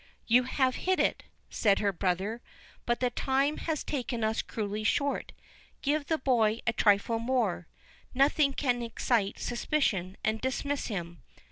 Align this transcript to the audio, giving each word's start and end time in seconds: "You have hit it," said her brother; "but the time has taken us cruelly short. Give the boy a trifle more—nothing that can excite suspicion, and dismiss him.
"You 0.25 0.45
have 0.45 0.77
hit 0.87 0.99
it," 0.99 1.25
said 1.51 1.77
her 1.77 1.93
brother; 1.93 2.41
"but 2.87 3.01
the 3.01 3.11
time 3.11 3.57
has 3.57 3.83
taken 3.83 4.23
us 4.23 4.41
cruelly 4.41 4.83
short. 4.83 5.31
Give 5.83 6.07
the 6.07 6.17
boy 6.17 6.57
a 6.65 6.73
trifle 6.73 7.19
more—nothing 7.19 8.49
that 8.49 8.57
can 8.57 8.81
excite 8.81 9.37
suspicion, 9.37 10.17
and 10.23 10.41
dismiss 10.41 10.87
him. 10.87 11.21